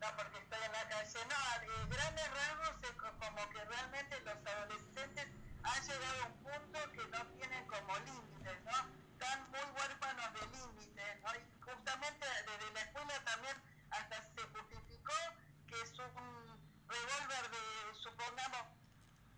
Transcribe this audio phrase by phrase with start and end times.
[0.00, 4.36] no, porque estoy en la No, de grandes rasgos es co- como que realmente los
[4.46, 5.26] adolescentes
[5.62, 8.76] han llegado a un punto que no tienen como límites, ¿no?
[9.12, 11.34] Están muy huérfanos de límites, ¿no?
[11.34, 13.56] Y justamente desde la escuela también
[13.90, 15.14] hasta se justificó
[15.66, 18.66] que es un revólver de, supongamos,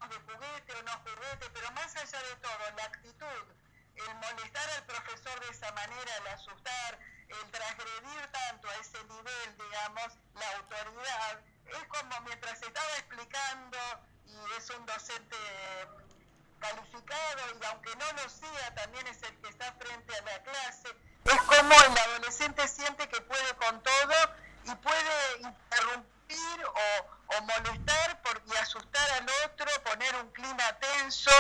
[0.09, 3.47] de juguete o no juguete, pero más allá de todo, la actitud,
[3.95, 9.57] el molestar al profesor de esa manera, el asustar, el transgredir tanto a ese nivel,
[9.57, 11.41] digamos, la autoridad,
[11.73, 13.79] es como mientras estaba explicando
[14.27, 15.37] y es un docente
[16.59, 20.89] calificado y aunque no lo sea, también es el que está frente a la clase,
[21.25, 24.15] es como el adolescente siente que puede con todo
[24.65, 31.31] y puede interrumpir o, molestar por, y asustar al otro, poner un clima tenso.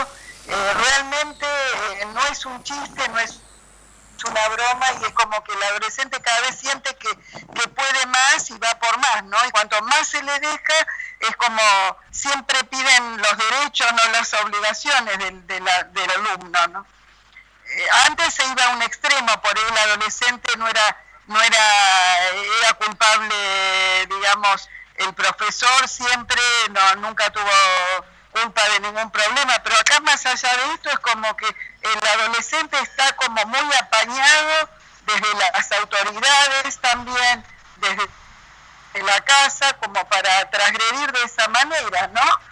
[0.48, 3.40] Eh, realmente eh, no es un chiste, no es
[4.24, 7.08] una broma y es como que el adolescente cada vez siente que,
[7.54, 9.36] que puede más y va por más, ¿no?
[9.46, 10.74] Y cuanto más se le deja,
[11.20, 11.62] es como
[12.10, 16.86] siempre piden los derechos, no las obligaciones del, de la- del alumno, ¿no?
[17.66, 22.28] Eh, antes se iba a un extremo, por ahí el adolescente no era, no era,
[22.60, 27.50] era culpable, digamos, el profesor siempre no, nunca tuvo
[28.32, 32.78] culpa de ningún problema, pero acá más allá de esto es como que el adolescente
[32.78, 34.68] está como muy apañado
[35.06, 37.44] desde las autoridades también,
[37.76, 38.08] desde
[39.04, 42.50] la casa, como para transgredir de esa manera, ¿no?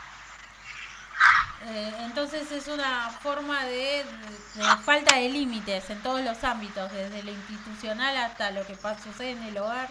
[1.71, 4.07] Eh, entonces es una forma de,
[4.55, 9.33] de falta de límites en todos los ámbitos, desde lo institucional hasta lo que sucede
[9.33, 9.89] en el hogar.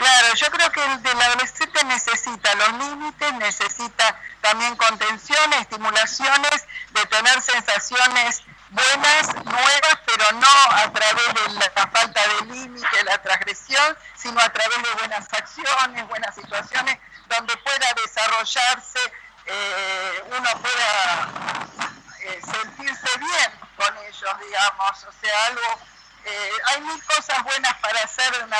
[0.00, 7.04] Claro, yo creo que el del adolescente necesita los límites, necesita también contención, estimulaciones, de
[7.04, 13.94] tener sensaciones buenas, nuevas, pero no a través de la, falta de límite, la transgresión,
[14.16, 19.00] sino a través de buenas acciones, buenas situaciones, donde pueda desarrollarse,
[19.44, 21.28] eh, uno pueda
[22.20, 25.78] eh, sentirse bien con ellos, digamos, o sea, algo,
[26.24, 28.58] eh, hay mil cosas buenas para hacer en una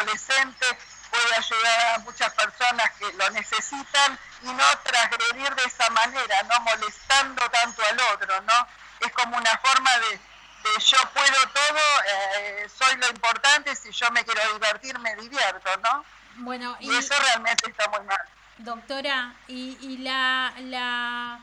[0.00, 0.66] adolescente,
[1.10, 6.60] puede ayudar a muchas personas que lo necesitan y no transgredir de esa manera, no
[6.60, 8.66] molestando tanto al otro, ¿no?
[9.00, 14.10] Es como una forma de, de yo puedo todo, eh, soy lo importante, si yo
[14.12, 16.04] me quiero divertir, me divierto, ¿no?
[16.36, 18.20] Bueno, Y y eso realmente está muy mal.
[18.58, 21.40] doctora, y, y la, la,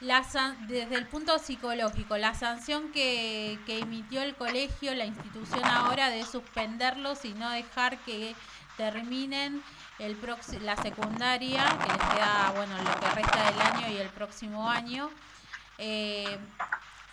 [0.00, 6.10] la san- desde el punto psicológico, la sanción que, emitió el colegio, la institución ahora
[6.10, 8.34] de suspenderlos y no dejar que
[8.76, 9.62] terminen
[9.98, 10.16] el
[10.62, 15.10] la secundaria, que les queda, bueno, lo que resta del año y el próximo año.
[15.78, 16.38] Eh,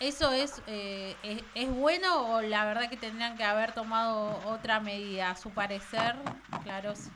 [0.00, 1.16] ¿Eso es, eh,
[1.54, 5.30] es, bueno o la verdad que tendrían que haber tomado otra medida?
[5.30, 6.16] A su parecer,
[6.64, 7.10] claro, si,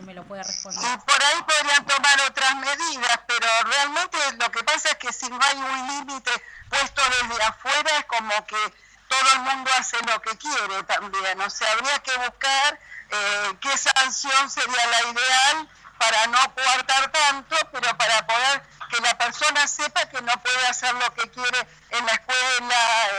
[0.00, 0.82] eh, me lo puede responder.
[1.06, 5.38] Por ahí podrían tomar otras medidas, pero realmente lo que pasa es que si no
[5.40, 6.30] hay un límite
[6.68, 8.74] puesto desde afuera es como que
[9.08, 11.40] todo el mundo hace lo que quiere también.
[11.40, 12.80] O sea, habría que buscar
[13.10, 15.68] eh, qué sanción sería la ideal
[16.04, 20.92] para no coartar tanto, pero para poder que la persona sepa que no puede hacer
[20.94, 23.16] lo que quiere en la escuela,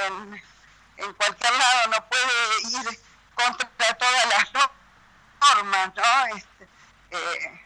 [0.97, 2.99] en, cualquier lado, no puede ir
[3.33, 4.71] contra todas las no-
[5.41, 6.35] normas, ¿no?
[6.35, 6.67] Este,
[7.11, 7.61] eh,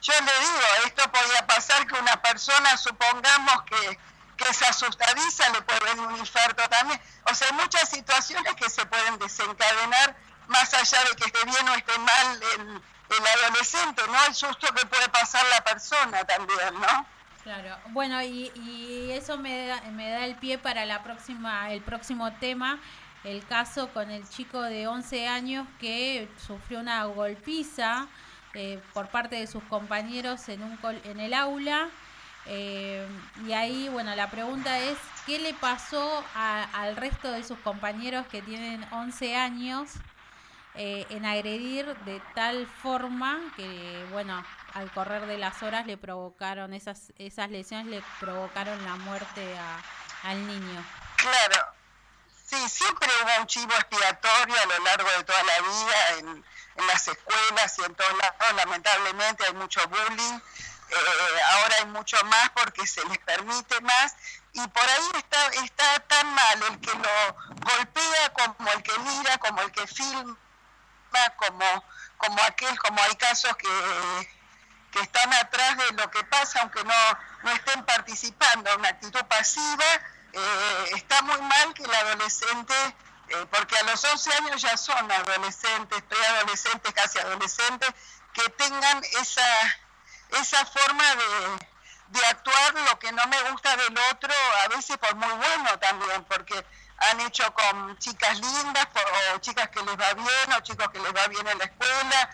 [0.00, 3.98] yo le digo, esto podría pasar que una persona, supongamos que,
[4.36, 7.00] que se asustadiza, le puede venir un infarto también.
[7.30, 10.16] O sea, hay muchas situaciones que se pueden desencadenar,
[10.48, 12.82] más allá de que esté bien o esté mal el,
[13.18, 14.14] el adolescente, ¿no?
[14.26, 17.06] El susto que puede pasar la persona también, ¿no?
[17.42, 21.82] Claro, bueno, y, y eso me da, me da el pie para la próxima, el
[21.82, 22.78] próximo tema,
[23.24, 28.06] el caso con el chico de 11 años que sufrió una golpiza
[28.54, 31.88] eh, por parte de sus compañeros en, un en el aula.
[32.46, 33.06] Eh,
[33.46, 38.42] y ahí, bueno, la pregunta es, ¿qué le pasó al resto de sus compañeros que
[38.42, 39.92] tienen 11 años
[40.74, 46.74] eh, en agredir de tal forma que, bueno, al correr de las horas le provocaron,
[46.74, 49.56] esas, esas lesiones le provocaron la muerte
[50.22, 50.84] al niño?
[51.16, 51.66] Claro,
[52.46, 56.44] sí, siempre hubo un chivo expiatorio a lo largo de toda la vida en
[56.76, 60.40] en las escuelas y en todos lados, lamentablemente hay mucho bullying,
[60.90, 64.14] eh, ahora hay mucho más porque se les permite más.
[64.54, 69.38] Y por ahí está, está tan mal el que lo golpea como el que mira,
[69.38, 70.36] como el que filma,
[71.36, 71.84] como,
[72.16, 74.30] como aquel, como hay casos que,
[74.92, 79.84] que están atrás de lo que pasa, aunque no, no estén participando, una actitud pasiva,
[80.32, 82.74] eh, está muy mal que el adolescente
[83.28, 87.90] eh, porque a los 11 años ya son adolescentes, preadolescentes, casi adolescentes,
[88.34, 89.80] que tengan esa,
[90.40, 94.32] esa forma de, actuar lo que no me gusta del otro,
[94.64, 96.64] a veces por muy bueno también, porque
[97.10, 98.88] han hecho con chicas lindas,
[99.34, 102.30] o chicas que les va bien, o chicos que les va bien en la escuela,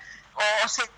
[0.65, 0.91] o, se,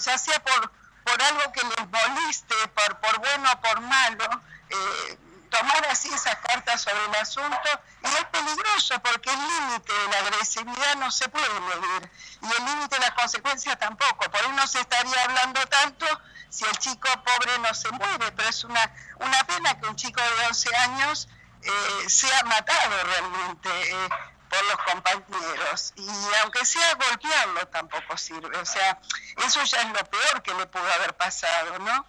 [0.00, 0.70] ya sea por,
[1.04, 4.42] por algo que les moleste, por, por bueno o por malo.
[4.70, 5.18] Eh,
[5.52, 7.68] tomar así esas cartas sobre el asunto
[8.02, 12.10] y es peligroso porque el límite de la agresividad no se puede medir
[12.40, 14.30] y el límite de las consecuencias tampoco.
[14.30, 16.06] Por uno se estaría hablando tanto
[16.48, 20.22] si el chico pobre no se muere, pero es una, una pena que un chico
[20.22, 21.28] de 11 años
[21.62, 24.08] eh, sea matado realmente eh,
[24.48, 25.92] por los compañeros.
[25.96, 26.08] Y
[26.42, 29.00] aunque sea golpearlo tampoco sirve, o sea,
[29.46, 32.06] eso ya es lo peor que le pudo haber pasado, ¿no?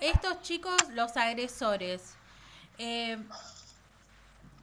[0.00, 2.14] Estos chicos, los agresores,
[2.78, 3.18] eh,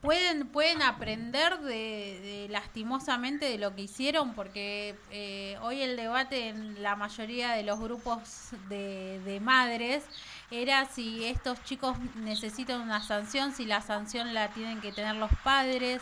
[0.04, 6.82] pueden, pueden aprender de, lastimosamente de lo que hicieron, porque eh, hoy el debate en
[6.82, 10.04] la mayoría de los grupos de, madres
[10.50, 15.30] era si estos chicos necesitan una sanción, si la sanción la tienen que tener los
[15.42, 16.00] padres.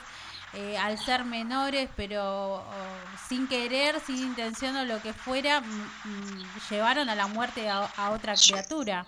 [0.55, 2.63] Eh, al ser menores, pero
[3.27, 5.63] sin querer, sin intención o lo que fuera,
[6.69, 9.07] llevaron a la muerte a otra criatura.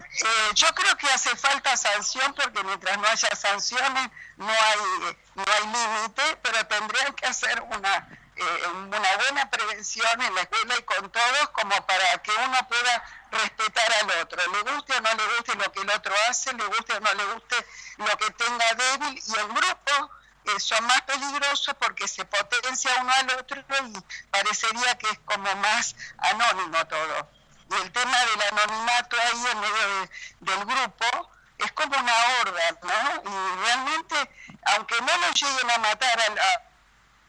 [0.00, 5.44] Eh, yo creo que hace falta sanción porque mientras no haya sanciones no hay, no
[5.46, 10.82] hay límite, pero tendrían que hacer una, eh, una buena prevención en la escuela y
[10.82, 15.36] con todos como para que uno pueda respetar al otro, le guste o no le
[15.36, 17.66] guste lo que el otro hace, le guste o no le guste
[17.98, 20.10] lo que tenga débil y el grupo
[20.44, 25.54] eh, son más peligrosos porque se potencia uno al otro y parecería que es como
[25.56, 27.39] más anónimo todo
[27.70, 30.08] y el tema del anonimato ahí en medio
[30.40, 33.30] del grupo es como una horda, ¿no?
[33.30, 34.30] Y realmente,
[34.74, 36.18] aunque no lo lleguen a matar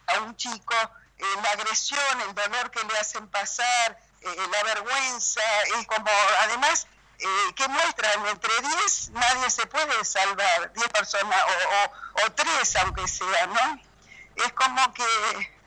[0.07, 0.75] a, un chico,
[1.17, 5.41] eh, la agresión, el dolor que le hacen pasar, eh, la vergüenza,
[5.77, 6.09] es como,
[6.41, 6.87] además,
[7.19, 11.39] eh, que muestran entre 10, nadie se puede salvar, 10 personas
[12.15, 13.81] o, o, 3 aunque sea, ¿no?
[14.37, 15.61] Es como que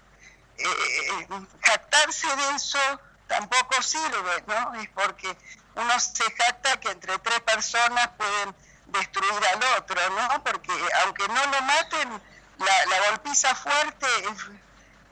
[1.63, 4.75] jactarse de eso tampoco sirve, ¿no?
[4.75, 5.37] Es porque
[5.75, 8.55] uno se jacta que entre tres personas pueden
[8.87, 10.45] destruir al otro, ¿no?
[10.45, 10.73] Porque
[11.03, 12.23] aunque no lo maten,
[12.59, 14.07] la, golpiza fuerte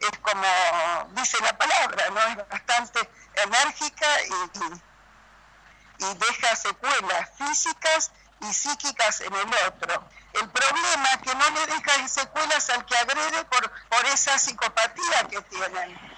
[0.01, 2.21] es, como dice la palabra, ¿no?
[2.21, 8.11] Es bastante enérgica y, y, deja secuelas físicas
[8.41, 10.09] y psíquicas en el otro.
[10.33, 15.29] El problema es que no le deja secuelas al que agrede por, por esa psicopatía
[15.31, 16.12] que tienen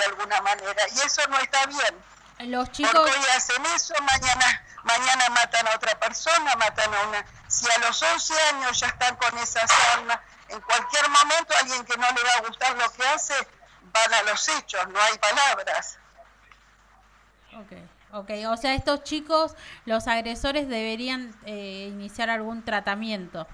[0.00, 2.50] de alguna manera y eso no está bien.
[2.50, 2.92] Los chicos...
[2.92, 7.26] Porque hoy hacen eso, mañana, mañana matan a otra persona, matan a una...
[7.48, 11.96] Si a los 11 años ya están con esas armas, en cualquier momento alguien que
[11.98, 13.34] no le va a gustar lo que hace,
[13.92, 15.98] van a los hechos, no hay palabras.
[17.58, 17.72] Ok,
[18.12, 19.54] ok, o sea, estos chicos,
[19.84, 23.46] los agresores deberían eh, iniciar algún tratamiento.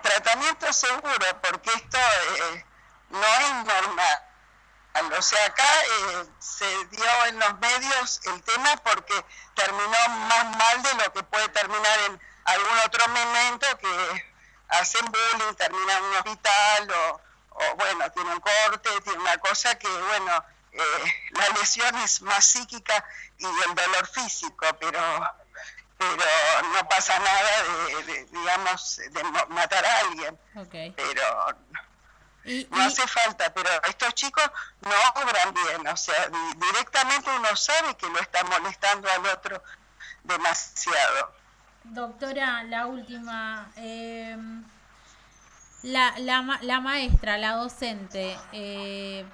[0.00, 2.64] Tratamiento seguro, porque esto eh,
[3.10, 4.27] no es normal
[5.16, 10.82] o sea, acá eh, se dio en los medios el tema porque terminó más mal
[10.82, 14.32] de lo que puede terminar en algún otro momento que
[14.68, 16.90] hacen bullying, terminan en un hospital
[17.50, 23.04] o, bueno, tienen corte, tiene una cosa que, bueno, eh, la lesión es más psíquica
[23.38, 25.00] y el dolor físico, pero
[25.98, 26.24] pero
[26.74, 27.62] no pasa nada
[28.06, 30.38] de, digamos, de matar a alguien.
[30.96, 31.46] Pero
[32.70, 34.44] no hace falta, pero estos chicos
[34.82, 39.62] no obran bien, o sea, directamente uno sabe que lo está molestando al otro
[40.24, 41.32] demasiado.
[41.84, 43.70] Doctora, la última.
[43.76, 44.64] Em,
[45.82, 49.24] la, la, la, maestra, la docente, eh,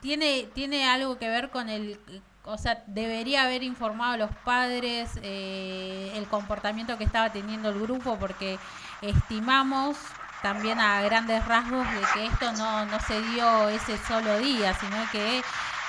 [0.00, 2.00] ¿tiene, ¿tiene algo que ver con el...
[2.44, 7.78] O sea, debería haber informado a los padres eh, el comportamiento que estaba teniendo el
[7.78, 8.58] grupo porque
[9.02, 9.98] estimamos
[10.42, 15.10] también a grandes rasgos de que esto no, no se dio ese solo día, sino
[15.10, 15.38] que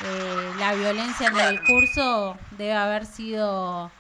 [0.02, 3.92] eh, la violencia en el curso debe haber sido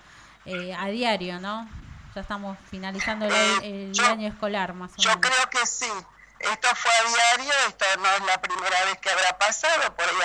[0.46, 1.70] eh, a diario, ¿no?
[2.16, 5.04] Ya estamos finalizando el, eh, año escolar, más o menos.
[5.06, 5.92] Yo creo que sí.
[6.40, 10.16] Esto fue a diario, esto no es la primera vez que habrá pasado, por ahí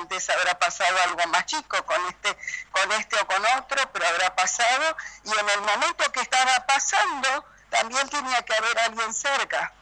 [0.00, 2.36] antes habrá pasado algo más chico con este,
[2.70, 7.44] con este o con otro, pero habrá pasado, y en el momento que estaba pasando,
[7.74, 9.72] también tenía que haber alguien cerca.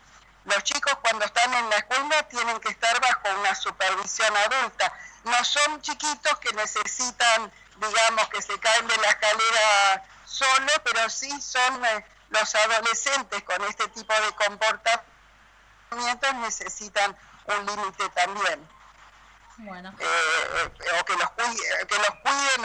[0.45, 4.93] Los chicos cuando están en la escuela tienen que estar bajo una supervisión adulta.
[5.25, 11.41] No son chiquitos que necesitan digamos, que se caen de la escalera solo, pero sí
[11.41, 18.69] son eh, los adolescentes con este tipo de comportamientos necesitan un límite también.
[19.59, 19.93] Bueno.
[19.99, 20.71] Eh, eh,
[21.01, 22.65] o que los, que los cuiden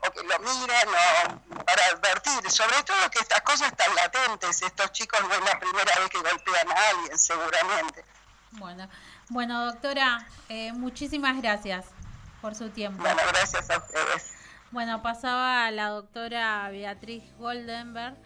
[0.00, 4.92] o, que lo miren o para advertir, sobre todo que estas cosas están latentes, estos
[4.92, 8.04] chicos no es la primera vez que golpean a alguien, seguramente.
[8.52, 8.88] Bueno,
[9.28, 10.26] bueno doctora,
[10.74, 11.86] muchísimas gracias
[12.40, 13.02] por su tiempo.
[13.02, 14.34] Bueno, gracias a ustedes.
[14.74, 18.16] Bueno, pasaba la doctora Beatriz Goldenberg,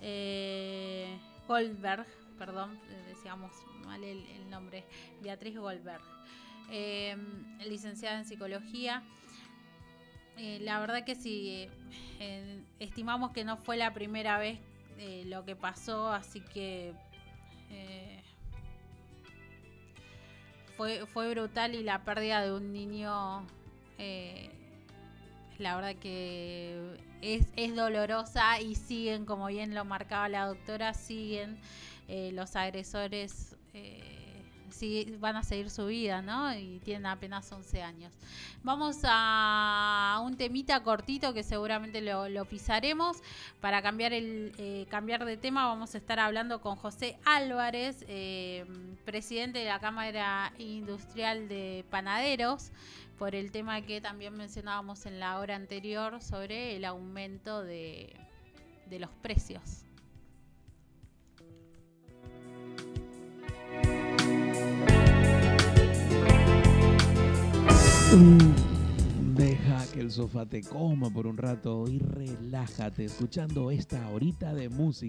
[0.00, 2.06] eh, Goldberg,
[2.38, 3.52] perdón, decíamos
[3.84, 4.86] mal el, nombre,
[5.20, 6.00] Beatriz Goldberg,
[6.70, 7.16] eh,
[7.60, 9.02] licenciada en psicología.
[10.42, 11.68] Eh, la verdad que sí,
[12.78, 14.58] estimamos que no fue la primera vez
[15.26, 16.94] lo que pasó, así que
[20.76, 23.46] fue, fue brutal y la pérdida de un niño
[25.60, 31.58] la verdad que es, es dolorosa y siguen, como bien lo marcaba la doctora, siguen
[32.08, 33.56] eh, los agresores.
[34.82, 36.54] Eh, van a seguir su vida, ¿no?
[36.54, 38.12] Y tienen apenas 11 años.
[38.62, 43.18] Vamos a un temita cortito que seguramente lo, pisaremos.
[43.60, 48.04] Para cambiar, el, eh, cambiar de tema vamos a estar hablando con José Álvarez,
[49.04, 52.72] presidente de la Cámara Industrial de Panaderos
[53.20, 58.16] por el tema que también mencionábamos en la hora anterior sobre el aumento de,
[58.86, 59.84] de los precios.
[68.10, 74.68] Deja que el sofá te coma por un rato y relájate escuchando esta horita de
[74.68, 74.90] música.